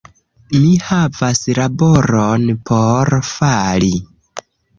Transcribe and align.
Mi 0.61 0.69
havas 0.87 1.41
laboron 1.59 2.49
por 2.71 3.13
fari 3.35 3.93